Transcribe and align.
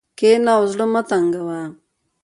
کښېنه 0.19 0.51
او 0.57 0.63
زړه 0.71 0.85
مه 0.93 1.01
تنګوه. 1.09 1.61